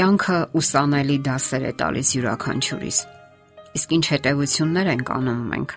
Կյանքը 0.00 0.36
ուսանելի 0.56 1.14
դասեր 1.26 1.64
է 1.68 1.70
տալիս 1.76 2.10
յուրաքանչյուրիս։ 2.14 2.98
Իսկ 3.76 3.90
ինչ 3.96 4.04
հետևություններ 4.10 4.88
են 4.92 5.02
անում 5.12 5.42
մենք։ 5.50 5.74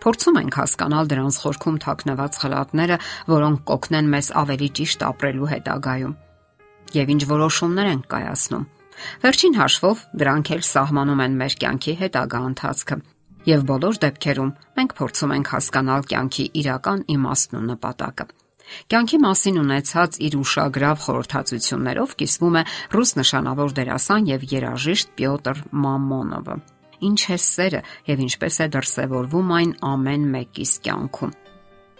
Փորձում 0.00 0.38
ենք 0.40 0.56
հասկանալ 0.60 1.10
դրանց 1.10 1.38
խորքում 1.42 1.76
թաքնված 1.84 2.38
խլատները, 2.40 2.96
որոնք 3.32 3.60
կօգնեն 3.68 4.08
մեզ 4.14 4.30
ավելի 4.42 4.68
ճիշտ 4.80 5.04
ապրելու 5.10 5.50
հետագայում։ 5.52 6.16
Եվ 6.96 7.12
ինչ 7.16 7.22
որոշումներ 7.36 7.92
ենք 7.92 8.08
կայացնում։ 8.16 8.64
Վերջին 9.26 9.60
հաշվով 9.60 10.02
դրանք 10.24 10.52
էլ 10.56 10.66
սահմանում 10.72 11.22
են 11.26 11.38
մեր 11.44 11.58
կյանքի 11.66 11.96
հետագա 12.00 12.42
ընթացքը։ 12.48 13.00
Եվ 13.52 13.68
բոլոր 13.76 14.02
դեպքերում 14.06 14.56
մենք 14.80 14.96
փորձում 14.96 15.36
ենք 15.36 15.52
հասկանալ 15.52 16.10
կյանքի 16.16 16.50
իրական 16.64 17.06
իմաստն 17.12 17.60
ու 17.60 17.66
նպատակը։ 17.76 18.30
Կյանքի 18.92 19.18
մասին 19.22 19.60
ունեցած 19.62 20.18
իր 20.26 20.36
ուշագրավ 20.42 21.02
խորհրդածություններով 21.06 22.14
կիսվում 22.22 22.60
է 22.60 22.62
ռուս 22.96 23.14
նշանավոր 23.20 23.74
դերասան 23.78 24.30
եւ 24.32 24.46
երաժիշտ 24.56 25.16
Պյոտր 25.20 25.64
Մամոնովը։ 25.86 26.60
Ինչ 27.06 27.20
է 27.36 27.40
սերը 27.46 27.82
եւ 28.12 28.22
ինչպես 28.26 28.62
է 28.64 28.70
դրսեւորվում 28.76 29.58
այն 29.60 29.74
ամեն 29.94 30.30
մեկիս 30.36 30.78
կյանքում։ 30.86 31.36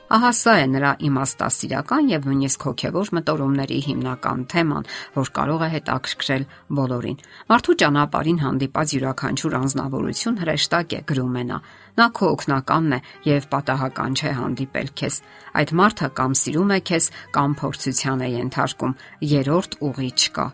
Ահա 0.07 0.29
սա 0.39 0.53
է 0.63 0.67
նրա 0.71 0.91
իմաստասիրական 1.03 2.11
եւ 2.13 2.27
նույնիսկ 2.29 2.65
հոգեվոր 2.69 3.09
մտորումների 3.17 3.79
հիմնական 3.87 4.43
թեման, 4.53 4.85
որ 5.17 5.31
կարող 5.39 5.65
է 5.67 5.69
հետաքրքրել 5.73 6.45
բոլորին։ 6.79 7.17
Մարդու 7.51 7.75
ճանապարհին 7.83 8.39
հանդիպած 8.43 8.95
յուրաքանչյուր 8.97 9.57
անznավորություն 9.59 10.39
հրեշտակ 10.43 10.95
է 10.95 11.01
գրում 11.11 11.41
է 11.41 11.43
նա։ 11.51 11.59
Նա 11.99 12.07
քո 12.21 12.29
օգնականն 12.37 12.95
է 12.95 13.01
եւ 13.27 13.49
պատահական 13.57 14.15
չէ 14.15 14.37
հանդիպել 14.39 14.93
քեզ։ 15.03 15.17
Այդ 15.59 15.75
մարդը 15.83 16.13
կամ 16.23 16.39
սիրում 16.43 16.71
է 16.77 16.79
քեզ, 16.87 17.11
կամ 17.35 17.59
փորձության 17.67 18.23
է 18.23 18.31
ենթարկում։ 18.37 18.97
Երորդ 19.35 19.77
ուղի 19.91 20.13
չկա 20.15 20.47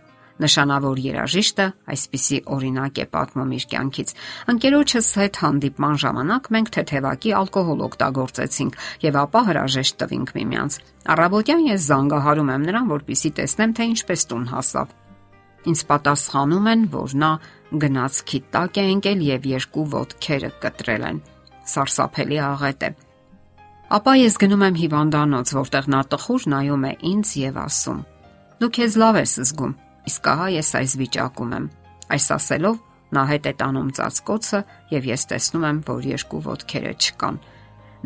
Նշանավոր 0.43 1.01
երաժիշտը 1.03 1.67
այսպիսի 1.93 2.39
օրինակ 2.55 2.97
է 3.03 3.05
պատմում 3.12 3.51
իր 3.57 3.67
կյանքից։ 3.73 4.12
Ընկերոջս 4.53 5.11
հետ 5.23 5.39
հանդիպման 5.43 6.01
ժամանակ 6.03 6.48
մենք 6.57 6.73
թեթևակի 6.77 7.35
ալկոհոլ 7.43 7.85
օգտագործեցինք 7.87 8.81
եւ 9.07 9.19
ապա 9.23 9.43
հրաժեշտ 9.48 9.98
տվինք 10.03 10.33
միմյանց։ 10.39 10.79
Առավոտյան 11.13 11.63
ես 11.69 11.87
զանգահարում 11.93 12.53
եմ 12.53 12.67
նրան, 12.73 12.91
որպիսի 12.93 13.31
տեսնեմ, 13.39 13.77
թե 13.79 13.87
ինչպես 13.93 14.27
տուն 14.33 14.48
հասավ։ 14.53 14.98
Ինձ 15.63 15.81
պատասխանում 15.93 16.67
են, 16.73 16.81
որ 16.91 17.13
նա 17.23 17.31
գնացքի 17.83 18.39
տակ 18.51 18.83
է 18.83 18.85
ընկել 18.97 19.20
եւ 19.29 19.47
երկու 19.53 19.87
ոտքերը 19.93 20.51
կտրել 20.63 21.05
են։ 21.13 21.23
Սարսափելի 21.73 22.39
աղետ 22.51 22.87
է։ 22.89 22.91
Ապա 23.93 24.13
ես 24.19 24.39
գնում 24.43 24.67
եմ 24.67 24.77
հիվանդանոց, 24.83 25.55
որտեղ 25.63 25.89
նա 25.93 26.03
տխուր 26.13 26.45
նայում 26.53 26.85
է 26.89 26.93
ինձ 27.13 27.33
եւ 27.43 27.59
ասում. 27.63 27.98
Դու 28.63 28.70
քեզ 28.79 28.95
լավ 29.03 29.19
ես 29.23 29.33
զգում։ 29.43 29.73
Իսկ 30.11 30.28
ահա 30.33 30.47
ես 30.56 30.70
այս 30.81 30.95
վիճակում 31.03 31.53
եմ։ 31.58 31.67
Այս 32.12 32.27
ասելով 32.36 32.78
նա 33.12 33.22
հետ 33.28 33.47
է 33.47 33.53
տանում 33.61 33.91
ծածկոցը 33.98 34.61
եւ 34.92 35.08
ես 35.12 35.25
տեսնում 35.33 35.67
եմ, 35.69 35.78
որ 35.89 36.06
երկու 36.12 36.41
ոտքերը 36.48 36.92
չկան։ 37.03 37.36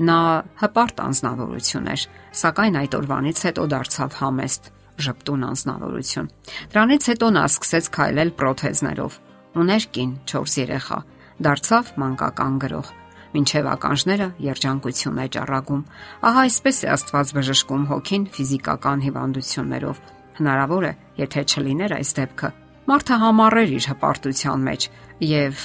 Նա 0.07 0.19
հպարտ 0.61 0.99
անznավորություն 1.07 1.87
էր, 1.95 2.03
սակայն 2.37 2.79
այդ 2.83 2.97
օրվանից 3.01 3.39
հետո 3.47 3.63
դարձավ 3.73 4.19
համեստ, 4.21 4.69
ժպտուն 5.07 5.47
անznավորություն։ 5.47 6.29
Դրանից 6.75 7.09
հետո 7.13 7.31
նա 7.37 7.45
սկսեց 7.53 7.89
քայլել 7.97 8.31
պրոթեզներով։ 8.37 9.19
Ուներ 9.57 9.89
կին 9.97 10.13
4 10.29 10.57
երեխա, 10.67 10.99
դարձավ 11.47 11.93
մանկական 12.03 12.61
գրող 12.67 12.93
մինչև 13.37 13.67
ականջները 13.69 14.27
երջանկություն 14.41 15.19
է 15.21 15.27
ճառագում։ 15.37 15.81
Ահա 16.29 16.45
այսպես 16.47 16.77
է 16.87 16.91
Աստված 16.95 17.33
բժշկում 17.37 17.83
հոգին 17.91 18.25
ֆիզիկական 18.37 19.03
հիվանդություններով 19.07 19.99
Հնարավոր 20.37 20.85
է, 20.87 20.93
եթե 21.17 21.43
չլիներ 21.47 21.97
այս 21.97 22.11
դեպքը, 22.17 22.49
մարդը 22.91 23.17
համառեր 23.23 23.71
իր 23.77 23.87
հպարտության 23.93 24.67
մեջ 24.67 24.87
եւ 25.27 25.63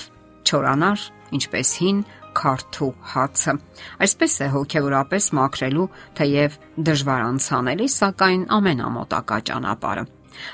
չորանար, 0.47 1.03
ինչպես 1.37 1.71
հին 1.81 1.99
քարթու 2.39 2.89
հացը։ 3.11 3.53
Այսպես 4.05 4.37
է 4.45 4.47
հոգեորապես 4.55 5.27
մաքրելու, 5.37 5.87
թեև 6.17 6.57
դժվար 6.87 7.23
անցանելի, 7.27 7.87
սակայն 7.97 8.45
ամենամոտակա 8.57 9.39
ճանապարհը։ 9.51 10.05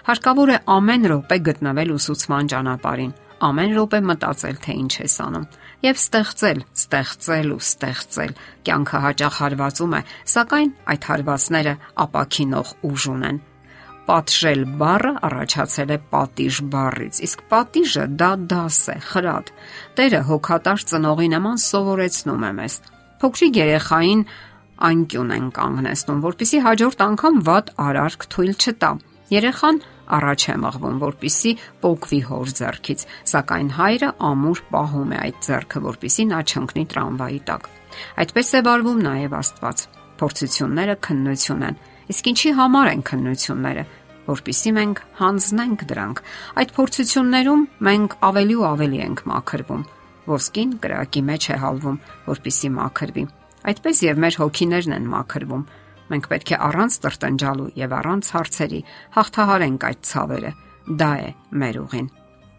Հարկավոր 0.07 0.51
է 0.51 0.57
ամեն 0.77 1.07
րոպե 1.11 1.37
գտնվել 1.47 1.93
ուսուցման 1.97 2.49
ճանապարհին, 2.53 3.13
ամեն 3.47 3.75
րոպե 3.77 3.99
մտածել, 4.09 4.57
թե 4.65 4.77
ինչ 4.81 4.93
ես 4.97 5.17
անում 5.27 5.45
եւ 5.85 5.99
ստեղծել, 6.01 6.63
ստեղծել 6.73 7.51
ու 7.53 7.59
ստեղծել։ 7.61 8.31
Կյանքը 8.65 9.01
հաճախ 9.05 9.37
հարվածում 9.43 9.93
է, 9.93 10.01
սակայն 10.33 10.73
այդ 10.93 11.07
հարվածները 11.11 11.75
ապակինող 12.07 12.73
ուժ 12.89 13.05
ունեն 13.13 13.39
պատժել 14.07 14.61
բառը 14.79 15.11
առաջացել 15.27 15.89
է 15.91 15.97
պատիժ 16.11 16.59
բառից, 16.73 17.19
իսկ 17.27 17.41
պատիժը 17.51 18.05
դա 18.21 18.29
դաս 18.53 18.79
է, 18.93 18.97
խրատ։ 19.07 19.51
Տերը 19.97 20.21
հոգատար 20.29 20.85
ծնողի 20.91 21.27
նման 21.33 21.59
սովորեցնում 21.63 22.45
է 22.47 22.51
մեզ։ 22.61 22.77
Փոքրիկ 23.23 23.59
երեխային 23.59 24.23
անկյուն 24.87 25.35
են 25.37 25.51
կանգնեցնում, 25.57 26.23
որpիսի 26.27 26.63
հաջորդ 26.67 27.03
անգամ 27.07 27.39
ված 27.47 27.71
արարք 27.87 28.27
թույլ 28.33 28.53
չտա։ 28.57 28.91
Երեխան 29.27 29.79
առաջ 30.17 30.43
է 30.47 30.55
մղվում, 30.63 30.99
որpիսի 31.03 31.51
փոկվի 31.83 32.19
հոր 32.29 32.51
ձեռքից, 32.57 33.01
սակայն 33.31 33.71
հայրը 33.77 34.09
ամուր 34.27 34.61
պահում 34.71 35.11
է 35.11 35.19
այդ 35.25 35.41
ձեռքը, 35.47 35.81
որpիսի 35.87 36.25
նա 36.31 36.39
չընկնի 36.47 36.85
տրամվայի 36.93 37.41
տակ։ 37.49 37.67
Այդպես 38.23 38.47
է 38.47 38.61
վարվում 38.67 39.01
նաև 39.07 39.35
Աստված։ 39.41 39.83
Փորձությունները 40.17 40.95
քննություն 41.07 41.65
են։ 41.67 41.81
Իսկ 42.07 42.27
ինչի 42.31 42.51
համար 42.57 42.89
են 42.93 43.01
քննությունները, 43.07 43.83
որpիսի 44.27 44.71
մենք 44.77 45.01
հանձնենք 45.17 45.83
դրանք։ 45.89 46.21
Այդ 46.61 46.71
փորձություններում 46.77 47.65
մենք 47.87 48.15
ավելի 48.27 48.55
ու 48.57 48.67
ավելի 48.67 49.01
ենք 49.07 49.23
մաքրվում։ 49.31 49.83
Ոսկին 50.27 50.71
կրակի 50.83 51.21
մեջ 51.27 51.47
է 51.47 51.57
հալվում, 51.63 51.99
որpիսի 52.27 52.71
մաքրվի։ 52.77 53.25
Այդպես 53.67 54.01
եւ 54.07 54.21
մեր 54.23 54.39
հոգիներն 54.43 54.95
են 54.97 55.09
մաքրվում։ 55.15 55.67
Մենք 56.07 56.29
պետք 56.31 56.51
է 56.55 56.59
առանց 56.67 56.97
տրտնջալու 57.03 57.71
եւ 57.81 57.97
առանց 57.97 58.31
հարցերի 58.37 58.81
հաղթահարենք 59.17 59.87
այդ 59.87 60.07
ցավերը։ 60.11 60.51
Դա 60.87 61.11
է 61.27 61.31
մեր 61.63 61.79
ուղին։ 61.83 62.07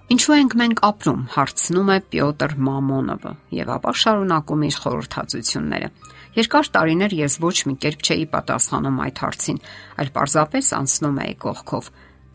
Ինչու 0.08 0.34
ենք 0.38 0.54
մենք 0.56 0.78
ապրում, 0.88 1.24
հարցնում 1.34 1.88
է 1.92 1.96
Պյոտր 2.12 2.52
Մամոնովը 2.64 3.32
եւ 3.52 3.70
ապա 3.74 3.90
շարունակում 4.02 4.62
իր 4.64 4.76
խորհրդածությունները։ 4.82 5.90
Երկար 6.38 6.70
տարիներ 6.76 7.16
ես 7.18 7.34
ոչ 7.44 7.56
մի 7.68 7.74
կերպ 7.82 8.04
չէի 8.08 8.24
պատասխանում 8.32 9.02
այդ 9.04 9.20
հարցին, 9.24 9.58
այլ 10.00 10.10
պարզապես 10.16 10.70
անցնում 10.78 11.20
էի 11.24 11.34
կողքով։ 11.44 11.90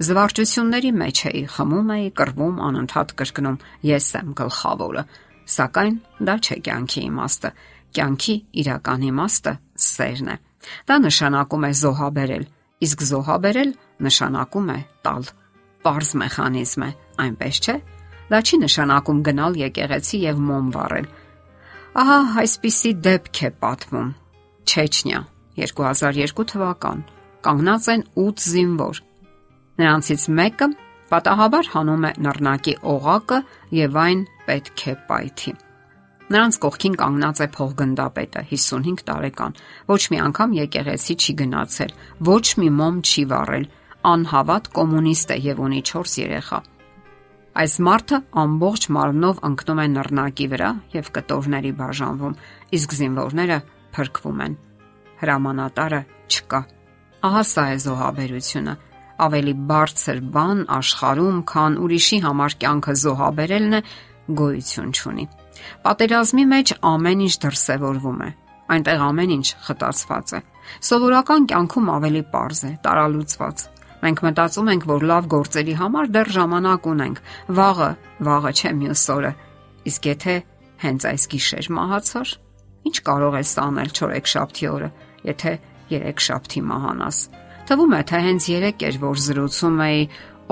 Զվարճությունների 0.05 0.91
մեջ 1.01 1.21
էի, 1.33 1.41
խմում 1.53 1.89
էի, 1.97 2.07
կռվում, 2.21 2.55
անընդհատ 2.67 3.13
կրկնում. 3.23 3.57
ես 3.89 4.07
եմ 4.21 4.29
գլխավորը։ 4.37 5.03
Սակայն 5.53 5.95
դա 6.29 6.35
չէ 6.45 6.57
կյանքի 6.69 7.01
իմաստը։ 7.09 7.49
Կյանքի 7.93 8.35
իրական 8.63 9.01
իմաստը 9.09 9.53
սերն 9.89 10.29
է։ 10.29 10.37
Դա 10.89 10.95
նշանակում 11.09 11.65
է 11.65 11.71
զոհաբերել, 11.81 12.45
իսկ 12.85 13.05
զոհաբերել 13.09 13.71
նշանակում 14.03 14.69
է 14.73 14.79
տալ 15.03 15.25
པարզ 15.83 16.09
մեխանիզմ 16.21 16.83
է, 16.87 16.89
այնպես 17.23 17.59
չէ։ 17.63 17.75
Դա 18.33 18.39
չի 18.43 18.59
նշանակում 18.63 19.19
գնալ 19.27 19.57
եկեղեցի 19.61 20.19
եւ 20.23 20.39
մոմ 20.49 20.69
վառել։ 20.73 21.07
Ահա 22.03 22.19
այսպիսի 22.43 22.91
դեպք 23.07 23.41
է 23.43 23.49
պատմում։ 23.63 24.13
Չեչնիա 24.63 25.19
2002 25.59 26.47
թվական։ 26.53 27.03
Կանգնած 27.43 27.89
են 27.93 28.05
8 28.23 28.47
զինվոր։ 28.53 29.01
Նրանցից 29.83 30.25
մեկը 30.39 30.67
պատահաբար 31.13 31.69
հանում 31.73 32.07
է 32.09 32.11
նռնակի 32.25 32.73
օղակը 32.93 33.39
եւ 33.77 34.01
այն 34.03 34.25
պետք 34.47 34.83
է 34.89 34.95
պայթի։ 35.11 35.53
Նրանց 36.33 36.57
կողքին 36.63 36.95
կանգնած 37.03 37.39
է 37.43 37.47
փողգնդապետը 37.53 38.43
55 38.49 39.03
տարեկան։ 39.09 39.57
Ոչ 39.91 40.01
մի 40.13 40.19
անգամ 40.25 40.53
եկեղեցի 40.57 41.15
չի 41.19 41.33
գնացել, 41.43 41.91
ոչ 42.33 42.45
մի 42.63 42.69
մոմ 42.79 43.01
չի 43.03 43.23
վառել, 43.33 43.65
անհավատ 44.13 44.69
կոմունիստ 44.77 45.33
է 45.35 45.37
եւ 45.53 45.61
ունի 45.67 45.81
4 45.93 46.15
երեխա։ 46.23 46.59
Այս 47.53 47.73
մարդը 47.85 48.17
ամբողջ 48.41 48.85
մարմնով 48.95 49.41
ընկնում 49.45 49.79
է 49.83 49.85
նռնակի 49.93 50.45
վրա 50.53 50.69
եւ 50.93 51.09
կտորների 51.13 51.71
բաժանվում, 51.77 52.37
իսկ 52.77 52.95
զինվորները 52.97 53.57
փրկվում 53.93 54.39
են։ 54.45 54.55
Հրամանատարը 55.21 55.99
չկա։ 56.33 56.61
Ահա 57.29 57.43
սա 57.49 57.65
է 57.73 57.75
զոհաբերությունը։ 57.83 58.73
Ավելի 59.23 59.53
բարձր 59.69 60.21
բան 60.33 60.63
աշխարում, 60.77 61.37
քան 61.53 61.77
ուրիշի 61.83 62.19
համար 62.25 62.55
կյանքը 62.63 62.95
զոհաբերելն 63.03 63.77
է, 63.77 63.81
գոյություն 64.41 64.89
չունի։ 64.97 65.25
Պատերազմի 65.85 66.45
մեջ 66.57 66.73
ամեն 66.89 67.23
ինչ 67.27 67.33
դրսևորվում 67.45 68.23
է։ 68.23 68.31
Այնտեղ 68.73 69.05
ամեն 69.13 69.33
ինչ 69.37 69.47
խտացված 69.67 70.33
է։ 70.33 70.41
Սովորական 70.89 71.47
կյանքում 71.53 71.93
ավելի 71.93 72.23
པարզ 72.33 72.65
է, 72.65 72.71
տարալուծված։ 72.87 73.65
Մենք 74.03 74.23
մտածում 74.25 74.69
ենք, 74.73 74.85
որ 74.89 75.05
լավ 75.09 75.27
գործերի 75.31 75.75
համար 75.79 76.09
դեռ 76.11 76.29
ժամանակ 76.35 76.87
ունենք։ 76.91 77.21
Վաղը, 77.59 77.91
վաղը 78.27 78.51
չէ 78.59 78.71
մյուս 78.79 79.03
օրը։ 79.13 79.31
Իսկ 79.87 80.07
եթե 80.09 80.35
հենց 80.83 81.05
այս 81.13 81.27
գիշեր 81.33 81.69
մահացար, 81.77 82.33
ինչ 82.83 82.97
կարող 83.07 83.37
ես 83.39 83.53
անել 83.63 83.93
չորեքշաբթի 83.93 84.67
օրը, 84.73 84.89
եթե 85.29 85.53
երեքշաբթի 85.93 86.63
մահանաս։ 86.73 87.19
Թվում 87.63 87.93
է, 87.95 88.01
թե 88.11 88.19
հենց 88.27 88.47
երեք 88.51 88.83
էր, 88.83 88.95
որ 89.03 89.19
զրուցում 89.23 89.77
էի 89.87 90.01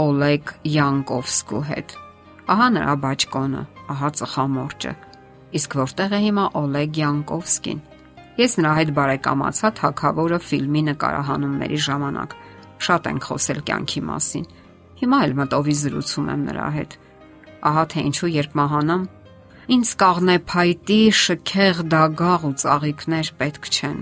Օլեգ 0.02 0.52
Յանկովսկու 0.72 1.64
հետ։ 1.68 1.96
Ահա 2.52 2.68
նրա 2.76 2.94
բաճկոնը, 3.04 3.64
ահա 3.92 4.10
ծխամորճը։ 4.22 4.94
Իսկ 5.60 5.76
որտեղ 5.82 6.16
է 6.16 6.20
հիմա 6.26 6.46
Օլեգ 6.62 7.00
Յանկովսկին։ 7.02 7.82
Ես 8.40 8.56
նրա 8.62 8.72
հետ 8.80 8.92
բարեկամացա 8.96 9.72
Թագավորը 9.82 10.40
ֆիլմի 10.48 10.82
նկարահանումների 10.88 11.80
ժամանակ։ 11.92 12.36
Շատ 12.82 13.10
ենք 13.12 13.28
խոսել 13.30 13.60
կյանքի 13.68 14.02
մասին։ 14.10 14.46
Հիմա 15.02 15.20
էլ 15.26 15.34
մտովի 15.42 15.76
զրուցում 15.82 16.30
եմ 16.32 16.46
նրա 16.50 16.70
հետ։ 16.78 16.96
Ահա 17.72 17.84
թե 17.94 18.04
ինչու 18.10 18.32
երբ 18.36 18.56
մահանամ, 18.62 19.04
ինձ 19.72 19.92
կաղնե 20.02 20.38
փայտի, 20.52 21.00
շքեղ 21.22 21.82
դագաղ 21.94 22.48
ու 22.50 22.56
ծաղիկներ 22.62 23.32
պետք 23.42 23.70
չեն։ 23.72 24.00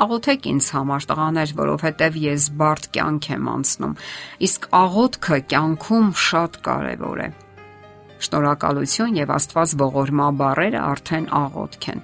Աղոթեք 0.00 0.46
ինձ 0.50 0.66
համար 0.76 1.06
տղաներ, 1.10 1.52
որովհետև 1.60 2.18
ես 2.20 2.44
բարդ 2.60 2.86
կյանք 2.94 3.26
եմ 3.34 3.48
անցնում, 3.54 3.96
իսկ 4.46 4.68
աղոթքը 4.80 5.38
կյանքում 5.50 6.12
շատ 6.24 6.60
կարևոր 6.68 7.24
է։ 7.24 7.28
Շնորհակալություն 8.20 9.18
եւ 9.20 9.34
Աստված 9.40 9.74
ողորմա 9.80 10.28
բառերը 10.40 10.80
արդեն 10.92 11.28
աղոթք 11.40 11.88
են։ 11.94 12.02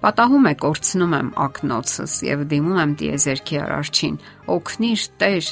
Պատահում 0.00 0.46
է 0.48 0.52
կորցնում 0.62 1.14
եմ 1.18 1.26
ակնոցս 1.44 2.12
եւ 2.24 2.42
դիմում 2.48 2.78
եմ 2.80 2.92
տիեզերքի 3.00 3.56
արարչին. 3.60 4.14
օգնիր 4.54 5.02
Տեր 5.20 5.48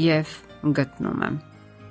եւ 0.00 0.30
գտնում 0.78 1.24
եմ։ 1.26 1.36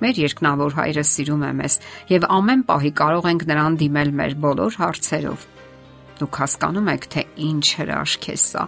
Մեր 0.00 0.18
երկնավոր 0.24 0.74
հայրը 0.80 1.04
սիրում 1.06 1.44
է 1.46 1.50
մեզ 1.60 1.76
եւ 2.10 2.26
ամեն 2.34 2.62
պահի 2.66 2.92
կարող 3.00 3.28
ենք 3.30 3.44
նրան 3.50 3.76
դիմել 3.82 4.10
մեր 4.20 4.34
բոլոր 4.42 4.78
հարցերով։ 4.80 5.44
Դուք 6.20 6.38
հասկանում 6.40 6.90
եք, 6.90 7.06
թե 7.14 7.22
ինչ 7.46 7.66
հրաշք 7.78 8.26
է 8.26 8.36
սա։ 8.40 8.64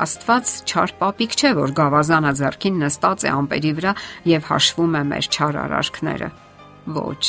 Աստված 0.00 0.52
չար 0.70 0.94
պապիկ 1.00 1.36
չէ, 1.36 1.50
որ 1.60 1.74
գավազանը 1.76 2.32
ձեռքին 2.40 2.78
նստած 2.80 3.26
է 3.26 3.32
ամպերի 3.34 3.72
վրա 3.76 3.92
եւ 4.30 4.46
հաշվում 4.48 4.96
է 4.96 5.02
մեր 5.10 5.28
չար 5.28 5.58
արարքները։ 5.60 6.30
Ոչ, 6.96 7.24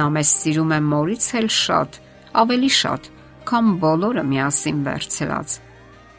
նա 0.00 0.06
մեզ 0.18 0.32
սիրում 0.42 0.74
է 0.74 0.80
մորից 0.88 1.28
էլ 1.38 1.48
շատ, 1.58 2.00
ավելի 2.42 2.70
շատ, 2.78 3.10
քան 3.48 3.68
բոլորը 3.82 4.24
միասին 4.28 4.80
վերցրած։ 4.84 5.58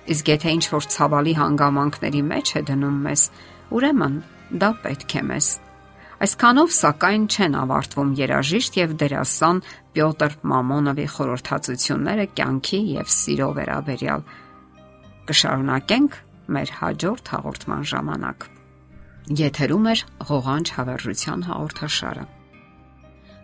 Իսկ 0.10 0.30
եթե 0.34 0.54
ինչ 0.58 0.66
որ 0.74 0.86
ցավալի 0.96 1.34
հանգամանքների 1.38 2.22
մեջ 2.30 2.52
է 2.58 2.62
դնում 2.70 3.02
մեզ, 3.06 3.26
ուրեմն 3.78 4.16
դա 4.64 4.70
պետք 4.86 5.16
է 5.20 5.22
մեզ։ 5.30 5.50
Այսքանով 6.20 6.72
սակայն 6.76 7.28
չեն 7.30 7.54
ավարտվում 7.60 8.10
երաժիշտ 8.20 8.80
եւ 8.80 8.96
դերասան 9.04 9.62
Պյոտր 9.96 10.34
Մամոնովի 10.52 11.06
խորհրդածությունները 11.14 12.26
կյանքի 12.40 12.80
եւ 12.96 13.14
սիրո 13.20 13.50
վերաբերյալ։ 13.60 14.26
Կշարունակենք 15.30 16.18
մեր 16.58 16.74
հաջորդ 16.80 17.31
հաղորդման 17.36 17.88
ժամանակ։ 17.94 18.50
Եթերում 19.40 19.88
է 19.94 19.96
ղողանջ 20.34 20.76
հավերժության 20.80 21.48
հաղորդաշարը։ 21.54 22.28